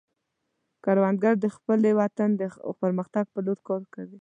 کروندګر 0.83 1.33
د 1.43 1.45
خپل 1.55 1.79
وطن 2.01 2.29
د 2.41 2.41
پرمختګ 2.81 3.25
په 3.33 3.39
لور 3.45 3.59
کار 3.67 3.81
کوي 3.93 4.09